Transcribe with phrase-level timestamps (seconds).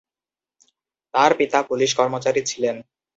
[1.13, 2.75] তার পিতা পুলিশ কর্মচারী ছিলেন।